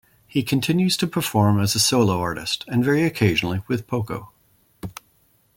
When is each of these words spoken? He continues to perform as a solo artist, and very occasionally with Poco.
He 0.25 0.41
continues 0.41 0.97
to 0.97 1.05
perform 1.05 1.59
as 1.59 1.75
a 1.75 1.79
solo 1.79 2.19
artist, 2.21 2.65
and 2.67 2.83
very 2.83 3.03
occasionally 3.03 3.61
with 3.67 3.85
Poco. 3.85 4.31